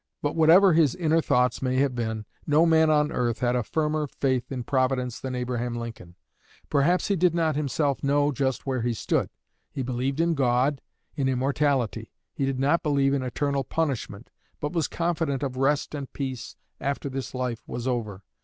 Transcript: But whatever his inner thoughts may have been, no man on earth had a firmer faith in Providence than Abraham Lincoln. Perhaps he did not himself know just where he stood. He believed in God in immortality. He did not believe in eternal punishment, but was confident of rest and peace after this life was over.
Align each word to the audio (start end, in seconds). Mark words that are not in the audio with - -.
But 0.23 0.35
whatever 0.35 0.73
his 0.73 0.95
inner 0.95 1.21
thoughts 1.21 1.61
may 1.61 1.75
have 1.75 1.93
been, 1.93 2.25
no 2.47 2.65
man 2.65 2.89
on 2.89 3.11
earth 3.11 3.41
had 3.41 3.55
a 3.55 3.61
firmer 3.61 4.07
faith 4.07 4.51
in 4.51 4.63
Providence 4.63 5.19
than 5.19 5.35
Abraham 5.35 5.75
Lincoln. 5.75 6.15
Perhaps 6.71 7.09
he 7.09 7.15
did 7.15 7.35
not 7.35 7.55
himself 7.55 8.03
know 8.03 8.31
just 8.31 8.65
where 8.65 8.81
he 8.81 8.95
stood. 8.95 9.29
He 9.69 9.83
believed 9.83 10.19
in 10.19 10.33
God 10.33 10.81
in 11.15 11.29
immortality. 11.29 12.11
He 12.33 12.47
did 12.47 12.59
not 12.59 12.81
believe 12.81 13.13
in 13.13 13.21
eternal 13.21 13.63
punishment, 13.63 14.31
but 14.59 14.73
was 14.73 14.87
confident 14.87 15.43
of 15.43 15.55
rest 15.55 15.93
and 15.93 16.11
peace 16.13 16.55
after 16.79 17.07
this 17.07 17.35
life 17.35 17.61
was 17.67 17.85
over. 17.87 18.23